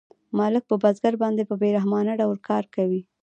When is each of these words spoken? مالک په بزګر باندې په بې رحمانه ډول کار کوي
مالک 0.37 0.63
په 0.67 0.75
بزګر 0.83 1.13
باندې 1.23 1.43
په 1.49 1.55
بې 1.61 1.69
رحمانه 1.77 2.13
ډول 2.21 2.37
کار 2.49 2.63
کوي 2.75 3.01